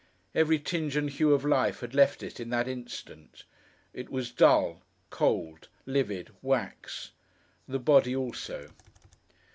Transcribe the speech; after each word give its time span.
Every 0.33 0.57
tinge 0.57 0.95
and 0.95 1.11
hue 1.11 1.31
of 1.31 1.45
life 1.45 1.81
had 1.81 1.93
left 1.93 2.23
it 2.23 2.39
in 2.39 2.49
that 2.49 2.67
instant. 2.67 3.43
It 3.93 4.09
was 4.09 4.31
dull, 4.31 4.81
cold, 5.11 5.67
livid, 5.85 6.31
wax. 6.41 7.11
The 7.67 7.77
body 7.77 8.15
also. 8.15 8.71